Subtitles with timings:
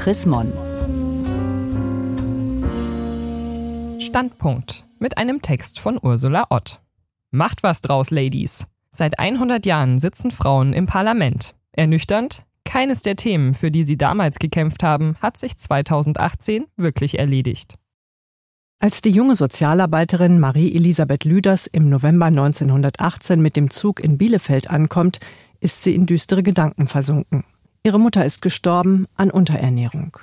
[0.00, 0.50] Chris Mon.
[4.00, 6.80] Standpunkt mit einem Text von Ursula Ott.
[7.30, 8.66] Macht was draus, Ladies.
[8.90, 11.54] Seit 100 Jahren sitzen Frauen im Parlament.
[11.72, 12.46] Ernüchternd?
[12.64, 17.74] Keines der Themen, für die sie damals gekämpft haben, hat sich 2018 wirklich erledigt.
[18.78, 25.20] Als die junge Sozialarbeiterin Marie-Elisabeth Lüders im November 1918 mit dem Zug in Bielefeld ankommt,
[25.60, 27.44] ist sie in düstere Gedanken versunken.
[27.82, 30.18] Ihre Mutter ist gestorben an Unterernährung.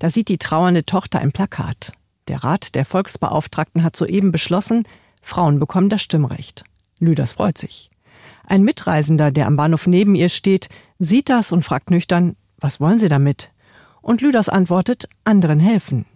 [0.00, 1.92] Da sieht die trauernde Tochter ein Plakat.
[2.26, 4.86] Der Rat der Volksbeauftragten hat soeben beschlossen,
[5.22, 6.64] Frauen bekommen das Stimmrecht.
[6.98, 7.90] Lüders freut sich.
[8.44, 12.98] Ein Mitreisender, der am Bahnhof neben ihr steht, sieht das und fragt nüchtern, was wollen
[12.98, 13.52] Sie damit?
[14.00, 16.06] Und Lüders antwortet, anderen helfen.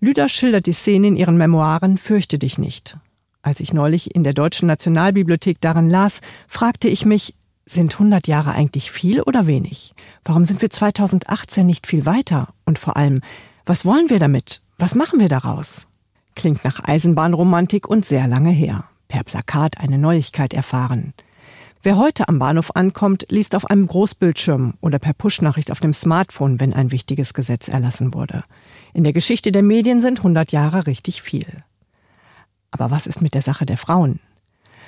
[0.00, 2.98] Lüders schildert die Szene in ihren Memoiren Fürchte dich nicht.
[3.42, 7.34] Als ich neulich in der Deutschen Nationalbibliothek darin las, fragte ich mich,
[7.70, 9.94] sind 100 Jahre eigentlich viel oder wenig?
[10.24, 12.48] Warum sind wir 2018 nicht viel weiter?
[12.64, 13.20] Und vor allem,
[13.66, 14.62] was wollen wir damit?
[14.78, 15.88] Was machen wir daraus?
[16.34, 18.84] Klingt nach Eisenbahnromantik und sehr lange her.
[19.08, 21.14] Per Plakat eine Neuigkeit erfahren.
[21.82, 26.60] Wer heute am Bahnhof ankommt, liest auf einem Großbildschirm oder per Push-Nachricht auf dem Smartphone,
[26.60, 28.44] wenn ein wichtiges Gesetz erlassen wurde.
[28.94, 31.46] In der Geschichte der Medien sind 100 Jahre richtig viel.
[32.70, 34.20] Aber was ist mit der Sache der Frauen?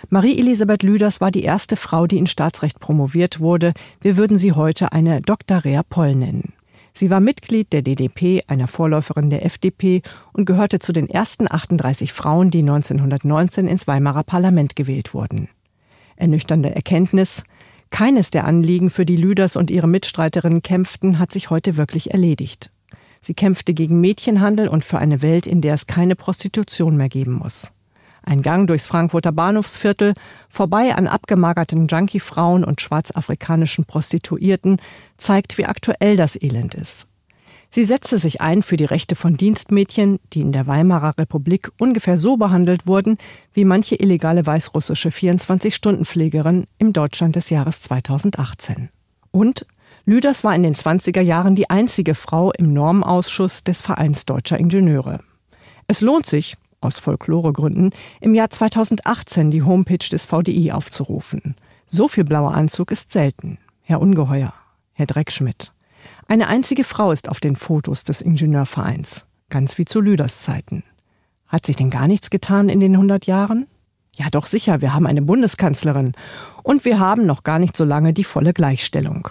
[0.08, 3.74] Marie-Elisabeth Lüders war die erste Frau, die in Staatsrecht promoviert wurde.
[4.00, 5.64] Wir würden sie heute eine Dr.
[5.64, 6.54] Rea Poll nennen.
[6.92, 12.12] Sie war Mitglied der DDP, einer Vorläuferin der FDP, und gehörte zu den ersten 38
[12.12, 15.48] Frauen, die 1919 ins Weimarer Parlament gewählt wurden.
[16.16, 17.44] Ernüchternde Erkenntnis,
[17.90, 22.70] keines der Anliegen, für die Lüders und ihre Mitstreiterinnen kämpften, hat sich heute wirklich erledigt.
[23.20, 27.32] Sie kämpfte gegen Mädchenhandel und für eine Welt, in der es keine Prostitution mehr geben
[27.34, 27.72] muss.
[28.22, 30.14] Ein Gang durchs Frankfurter Bahnhofsviertel,
[30.48, 34.80] vorbei an abgemagerten Junkie-Frauen und schwarzafrikanischen Prostituierten,
[35.16, 37.06] zeigt, wie aktuell das Elend ist.
[37.72, 42.18] Sie setzte sich ein für die Rechte von Dienstmädchen, die in der Weimarer Republik ungefähr
[42.18, 43.16] so behandelt wurden
[43.54, 48.88] wie manche illegale weißrussische 24-Stunden-Pflegerin im Deutschland des Jahres 2018.
[49.30, 49.66] Und
[50.04, 55.20] Lüders war in den 20er Jahren die einzige Frau im Normausschuss des Vereins Deutscher Ingenieure.
[55.86, 61.54] Es lohnt sich, aus Folkloregründen, im Jahr 2018 die Homepage des VDI aufzurufen.
[61.86, 63.58] So viel blauer Anzug ist selten.
[63.82, 64.54] Herr Ungeheuer,
[64.92, 65.72] Herr Dreckschmidt.
[66.28, 70.84] Eine einzige Frau ist auf den Fotos des Ingenieurvereins, ganz wie zu Lüders Zeiten.
[71.46, 73.66] Hat sich denn gar nichts getan in den 100 Jahren?
[74.14, 76.12] Ja, doch sicher, wir haben eine Bundeskanzlerin
[76.62, 79.30] und wir haben noch gar nicht so lange die volle Gleichstellung.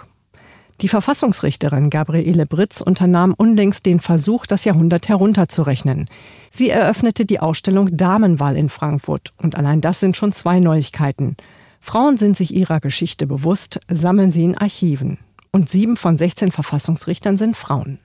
[0.80, 6.08] Die Verfassungsrichterin Gabriele Britz unternahm unlängst den Versuch, das Jahrhundert herunterzurechnen.
[6.50, 11.36] Sie eröffnete die Ausstellung Damenwahl in Frankfurt und allein das sind schon zwei Neuigkeiten.
[11.80, 15.18] Frauen sind sich ihrer Geschichte bewusst, sammeln sie in Archiven.
[15.52, 17.98] Und sieben von 16 Verfassungsrichtern sind Frauen.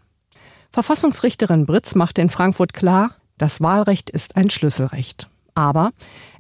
[0.74, 5.30] Verfassungsrichterin Britz machte in Frankfurt klar, das Wahlrecht ist ein Schlüsselrecht.
[5.56, 5.92] Aber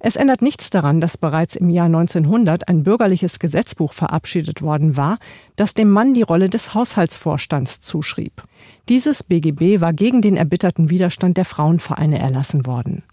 [0.01, 5.17] es ändert nichts daran, dass bereits im Jahr 1900 ein bürgerliches Gesetzbuch verabschiedet worden war,
[5.55, 8.43] das dem Mann die Rolle des Haushaltsvorstands zuschrieb.
[8.89, 13.03] Dieses BGB war gegen den erbitterten Widerstand der Frauenvereine erlassen worden.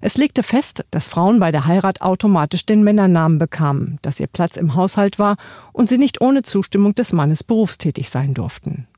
[0.00, 4.56] Es legte fest, dass Frauen bei der Heirat automatisch den Männernamen bekamen, dass ihr Platz
[4.56, 5.36] im Haushalt war
[5.72, 8.88] und sie nicht ohne Zustimmung des Mannes berufstätig sein durften.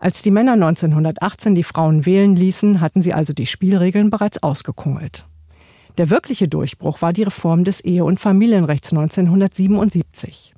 [0.00, 5.26] Als die Männer 1918 die Frauen wählen ließen, hatten sie also die Spielregeln bereits ausgekungelt.
[6.00, 10.54] Der wirkliche Durchbruch war die Reform des Ehe- und Familienrechts 1977.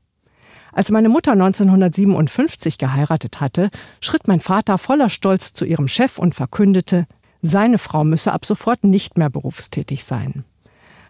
[0.70, 3.70] Als meine Mutter 1957 geheiratet hatte,
[4.00, 7.08] schritt mein Vater voller Stolz zu ihrem Chef und verkündete,
[7.40, 10.44] seine Frau müsse ab sofort nicht mehr berufstätig sein.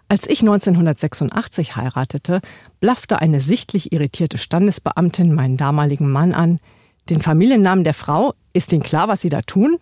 [0.08, 2.40] Als ich 1986 heiratete,
[2.80, 6.58] blaffte eine sichtlich irritierte Standesbeamtin meinen damaligen Mann an,
[7.10, 9.76] den Familiennamen der Frau, ist Ihnen klar, was Sie da tun?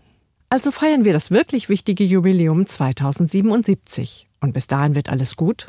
[0.53, 4.29] Also feiern wir das wirklich wichtige Jubiläum 2077.
[4.41, 5.69] Und bis dahin wird alles gut?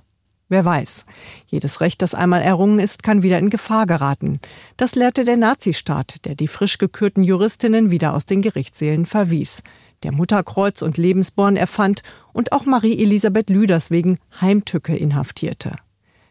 [0.50, 1.06] Wer weiß.
[1.46, 4.40] Jedes Recht, das einmal errungen ist, kann wieder in Gefahr geraten.
[4.78, 9.62] Das lehrte der Nazistaat, der die frisch gekürten Juristinnen wieder aus den Gerichtssälen verwies,
[10.02, 12.02] der Mutterkreuz und Lebensborn erfand
[12.34, 15.76] und auch Marie-Elisabeth Lüders wegen Heimtücke inhaftierte.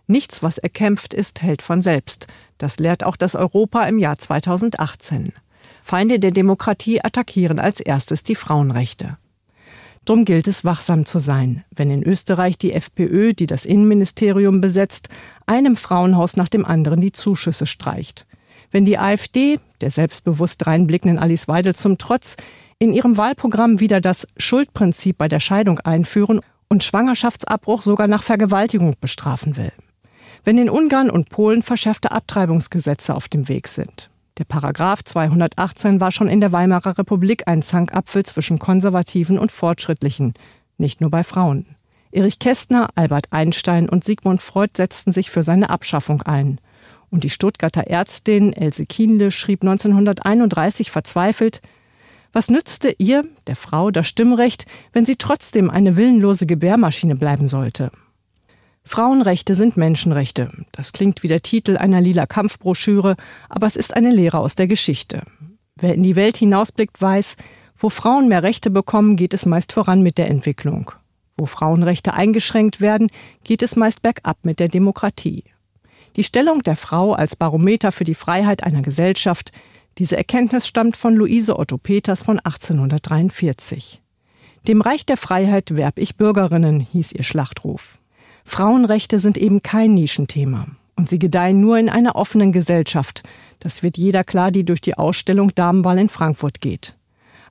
[0.09, 2.27] Nichts, was erkämpft ist, hält von selbst.
[2.59, 5.33] Das lehrt auch das Europa im Jahr 2018.
[5.83, 9.19] Feinde der Demokratie attackieren als erstes die Frauenrechte.
[10.05, 15.09] Drum gilt es, wachsam zu sein, wenn in Österreich die FPÖ, die das Innenministerium besetzt,
[15.47, 18.27] einem Frauenhaus nach dem anderen die Zuschüsse streicht.
[18.71, 22.37] Wenn die AfD, der selbstbewusst reinblickenden Alice Weidel zum Trotz,
[22.79, 28.95] in ihrem Wahlprogramm wieder das Schuldprinzip bei der Scheidung einführen und Schwangerschaftsabbruch sogar nach Vergewaltigung
[29.01, 29.73] bestrafen will.
[30.45, 34.11] Wenn in Ungarn und Polen verschärfte Abtreibungsgesetze auf dem Weg sind
[34.41, 40.33] Der Paragraph 218 war schon in der Weimarer Republik ein Zankapfel zwischen Konservativen und Fortschrittlichen,
[40.79, 41.67] nicht nur bei Frauen.
[42.11, 46.59] Erich Kästner, Albert Einstein und Sigmund Freud setzten sich für seine Abschaffung ein.
[47.11, 51.61] Und die Stuttgarter Ärztin Else Kienle schrieb 1931 verzweifelt,
[52.33, 54.65] was nützte ihr, der Frau, das Stimmrecht,
[54.95, 57.91] wenn sie trotzdem eine willenlose Gebärmaschine bleiben sollte?
[58.85, 60.51] Frauenrechte sind Menschenrechte.
[60.73, 63.17] Das klingt wie der Titel einer lila Kampfbroschüre,
[63.49, 65.23] aber es ist eine Lehre aus der Geschichte.
[65.77, 67.37] Wer in die Welt hinausblickt, weiß,
[67.77, 70.93] wo Frauen mehr Rechte bekommen, geht es meist voran mit der Entwicklung.
[71.37, 73.09] Wo Frauenrechte eingeschränkt werden,
[73.45, 75.45] geht es meist bergab mit der Demokratie.
[76.17, 79.53] Die Stellung der Frau als Barometer für die Freiheit einer Gesellschaft,
[79.99, 84.03] diese Erkenntnis stammt von Luise Otto Peters von 1843.
[84.69, 88.00] Dem Reich der Freiheit werb ich Bürgerinnen, hieß ihr Schlachtruf.
[88.45, 90.67] Frauenrechte sind eben kein Nischenthema.
[90.97, 93.23] Und sie gedeihen nur in einer offenen Gesellschaft.
[93.59, 96.95] Das wird jeder klar, die durch die Ausstellung Damenwahl in Frankfurt geht.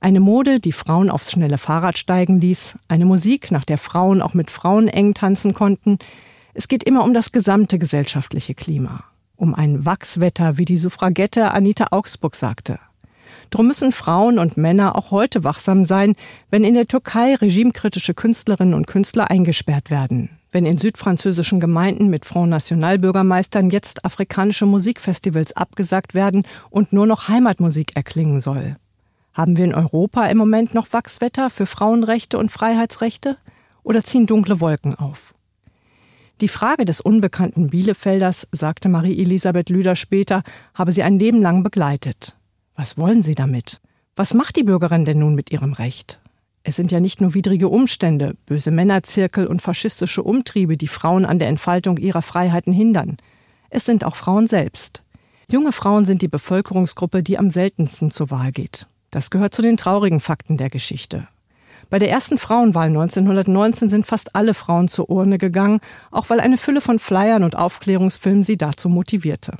[0.00, 4.34] Eine Mode, die Frauen aufs schnelle Fahrrad steigen ließ, eine Musik, nach der Frauen auch
[4.34, 5.98] mit Frauen eng tanzen konnten.
[6.54, 9.04] Es geht immer um das gesamte gesellschaftliche Klima.
[9.36, 12.78] Um ein Wachswetter, wie die Suffragette Anita Augsburg sagte.
[13.50, 16.14] Drum müssen Frauen und Männer auch heute wachsam sein,
[16.50, 22.24] wenn in der Türkei regimekritische Künstlerinnen und Künstler eingesperrt werden wenn in südfranzösischen Gemeinden mit
[22.24, 28.76] Front National Bürgermeistern jetzt afrikanische Musikfestivals abgesagt werden und nur noch Heimatmusik erklingen soll.
[29.32, 33.36] Haben wir in Europa im Moment noch Wachswetter für Frauenrechte und Freiheitsrechte
[33.82, 35.34] oder ziehen dunkle Wolken auf?
[36.40, 40.42] Die Frage des unbekannten Bielefelders, sagte Marie-Elisabeth Lüder später,
[40.74, 42.36] habe sie ein Leben lang begleitet.
[42.74, 43.80] Was wollen Sie damit?
[44.16, 46.18] Was macht die Bürgerin denn nun mit ihrem Recht?
[46.62, 51.38] Es sind ja nicht nur widrige Umstände, böse Männerzirkel und faschistische Umtriebe, die Frauen an
[51.38, 53.16] der Entfaltung ihrer Freiheiten hindern.
[53.70, 55.02] Es sind auch Frauen selbst.
[55.50, 58.86] Junge Frauen sind die Bevölkerungsgruppe, die am seltensten zur Wahl geht.
[59.10, 61.26] Das gehört zu den traurigen Fakten der Geschichte.
[61.88, 65.80] Bei der ersten Frauenwahl 1919 sind fast alle Frauen zur Urne gegangen,
[66.10, 69.56] auch weil eine Fülle von Flyern und Aufklärungsfilmen sie dazu motivierte.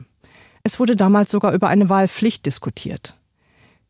[0.62, 3.17] Es wurde damals sogar über eine Wahlpflicht diskutiert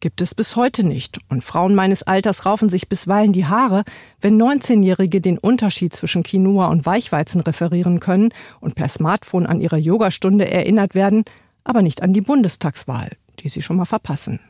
[0.00, 1.20] gibt es bis heute nicht.
[1.28, 3.84] Und Frauen meines Alters raufen sich bisweilen die Haare,
[4.20, 8.30] wenn 19-Jährige den Unterschied zwischen Quinoa und Weichweizen referieren können
[8.60, 11.24] und per Smartphone an ihre Yogastunde erinnert werden,
[11.64, 13.10] aber nicht an die Bundestagswahl,
[13.40, 14.40] die sie schon mal verpassen.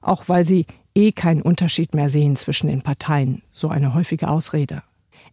[0.00, 4.82] Auch weil sie eh keinen Unterschied mehr sehen zwischen den Parteien, so eine häufige Ausrede.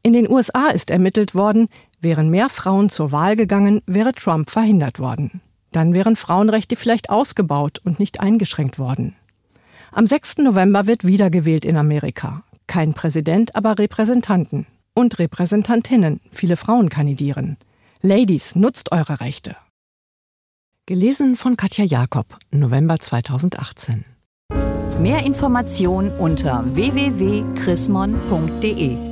[0.03, 1.67] In den USA ist ermittelt worden,
[1.99, 5.41] wären mehr Frauen zur Wahl gegangen, wäre Trump verhindert worden.
[5.71, 9.15] Dann wären Frauenrechte vielleicht ausgebaut und nicht eingeschränkt worden.
[9.97, 10.39] Am 6.
[10.39, 12.43] November wird wiedergewählt in Amerika.
[12.67, 14.67] Kein Präsident, aber Repräsentanten.
[14.93, 16.19] Und Repräsentantinnen.
[16.33, 17.55] Viele Frauen kandidieren.
[18.01, 19.55] Ladies, nutzt eure Rechte.
[20.85, 24.03] Gelesen von Katja Jakob, November 2018.
[24.99, 29.04] Mehr Informationen unter www.chrismon.de